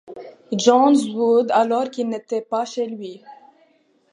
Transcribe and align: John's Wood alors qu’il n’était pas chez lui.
John's 0.55 1.07
Wood 1.13 1.51
alors 1.51 1.91
qu’il 1.91 2.07
n’était 2.09 2.41
pas 2.41 2.65
chez 2.65 2.87
lui. 2.87 3.21